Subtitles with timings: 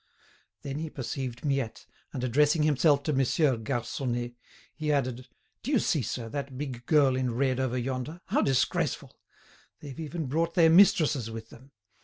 [0.63, 4.33] Then he perceived Miette, and addressing himself to Monsieur Garconnet,
[4.75, 5.27] he added:
[5.61, 8.19] "Do you see, sir, that big girl in red over yonder?
[8.25, 9.15] How disgraceful!
[9.79, 11.69] They've even brought their mistresses with them.